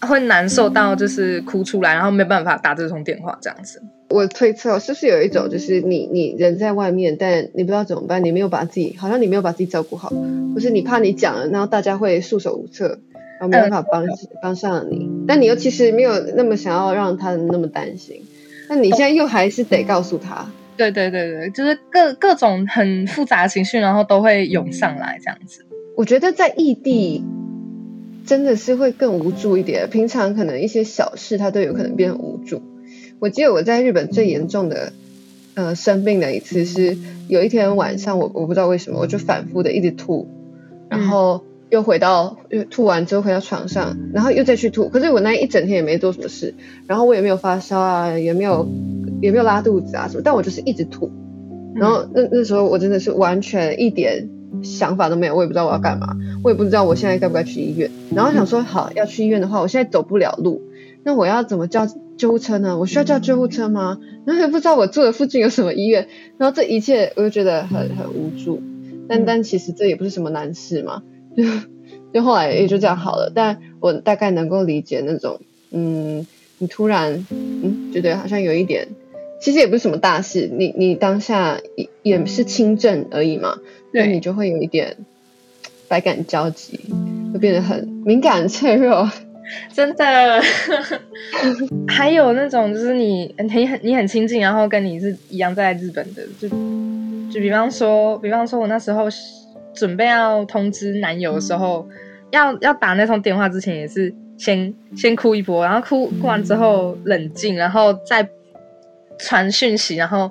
[0.00, 3.82] 会难受到就是哭出来，然后没办法打这通电话这样子。
[4.08, 10.12] 我推测是不是有一种，就是你你人在外面，但你不知道怎么办，你没有把自己，好像你没有把自己照顾好，
[10.54, 13.00] 或是你怕你讲了，然后大家会束手无策，
[13.40, 14.04] 然后没办法帮
[14.42, 15.10] 帮、嗯、上你。
[15.26, 18.22] 但你又其实没有那么想要让他那么担心，
[18.68, 20.46] 那你现在又还是得告诉他。
[20.76, 25.64] 对对对对，就是各各种很复杂的情绪，然后都会涌上来这样子。
[25.96, 27.22] 我觉得在异地
[28.26, 29.88] 真的是会更无助一点。
[29.90, 32.62] 平常可能一些小事，他都有可能变无助。
[33.20, 34.92] 我记得我在日本最严重的
[35.54, 40.26] 呃生病的一次是有一天晚上我，我我不知道为什么我就反复的一直吐，
[40.88, 44.88] 然后又回到又吐完之后回到床上，然后又再去吐。
[44.88, 46.54] 可是我那一整天也没做什么事，
[46.88, 48.66] 然后我也没有发烧啊，也没有
[49.22, 51.12] 也没有拉肚子啊什么，但我就是一直吐。
[51.76, 54.28] 然后那那时候我真的是完全一点。
[54.62, 57.90] 想法都没有，我也不知道我要干嘛，我也不知道我现在该不该去医院。
[58.14, 60.62] 然后想说，好，要去医院的话，我现在走不了路，
[61.02, 61.86] 那我要怎么叫
[62.16, 62.78] 救护车呢？
[62.78, 63.98] 我需要叫救护车吗？
[64.24, 66.08] 然后也不知道我住的附近有什么医院。
[66.38, 68.62] 然后这一切我就觉得很很无助。
[69.08, 71.02] 但但其实这也不是什么难事嘛，
[71.36, 71.44] 就
[72.14, 73.30] 就后来也就这样好了。
[73.34, 75.40] 但我大概能够理解那种，
[75.72, 76.26] 嗯，
[76.58, 78.88] 你突然嗯觉得好像有一点，
[79.44, 83.58] 其实也不是什么大事，你你当下也也是轻症而已嘛。
[83.92, 84.96] 对，你就会有一点
[85.86, 86.80] 百感交集，
[87.30, 89.06] 会变得很敏感脆弱，
[89.70, 90.42] 真的。
[91.86, 96.48] 还有那种就是你你很你很亲近，然后跟你是一样在日本的，就
[97.30, 99.04] 就比方说，比方说我那时候
[99.74, 101.86] 准备要通知男友的时候，
[102.30, 108.26] 要要打那通电话之前，也是先先哭一波，然后哭哭完之后冷静，然后再
[109.18, 110.30] 传讯息，然后。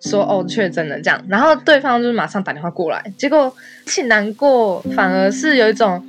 [0.00, 3.52] 说哦，确诊了这样，然后对方就马上打电话过来，结果
[3.84, 6.00] 一起难过，反而是有一种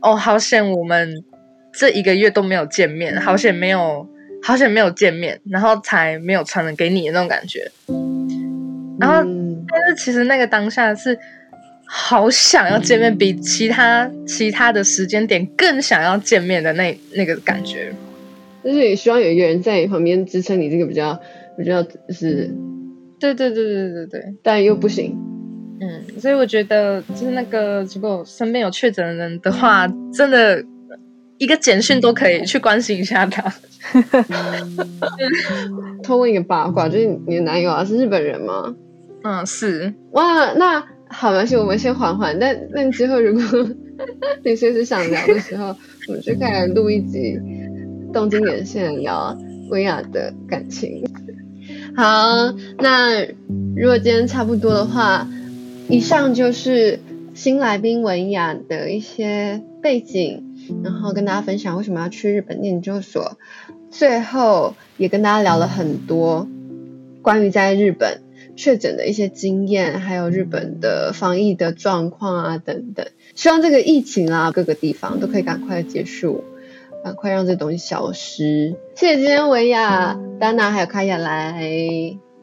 [0.00, 1.24] 哦，好险我们
[1.72, 4.08] 这一个月都没有见面，好险没有，
[4.44, 7.68] 好险没有见面，然后才没有传染给你的那种感觉。
[9.00, 11.18] 然后，嗯、但是其实那个当下是
[11.84, 17.92] 好想要见面，比其他其他的时间点更想要见面的那那个感觉。
[18.62, 21.20] 就是也希望有一个人在你旁边支撑你这个比较
[21.56, 22.54] 比较是。
[23.20, 25.16] 对对对对对对，但又不行，
[25.80, 30.60] 嗯，所以我觉得就是那个，如果身边有确诊的人的话，真的
[31.38, 33.52] 一个简讯都可以去关心一下他。
[36.02, 38.74] 偷问一个八卦，就是你的男友啊是日本人吗？
[39.22, 39.94] 嗯，是。
[40.10, 42.36] 哇，那好，没关系，我们先缓缓。
[42.40, 43.42] 但那之后如果
[44.44, 45.66] 你随时想聊的时候，
[46.08, 47.38] 我们就可以来录一集
[48.12, 49.38] 东京连线聊
[49.70, 51.04] 薇娅的感情。
[51.94, 53.22] 好，那
[53.76, 55.28] 如果今天差不多的话，
[55.88, 57.00] 以上就是
[57.34, 60.42] 新来宾文雅的一些背景，
[60.82, 63.36] 然后跟大家分享为什么要去日本念研究所，
[63.90, 66.48] 最后也跟大家聊了很多
[67.20, 68.22] 关于在日本
[68.56, 73.06] 确诊的一些经验，还有日本的防疫的状况啊等等。
[73.34, 76.44] 希望这个疫情啊，各个地方都可以赶快结束，
[77.04, 78.74] 赶快让这东西消失。
[78.94, 81.60] 谢谢今天维亚、丹娜还有卡雅来，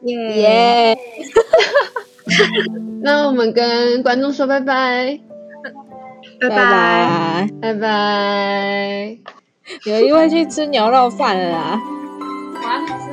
[0.02, 0.96] 耶！
[3.02, 5.18] 那我们跟观众说拜拜，
[6.40, 9.16] 拜拜拜拜。
[9.84, 11.80] 有一位去吃牛肉饭了啦，
[12.54, 13.10] 我要去吃。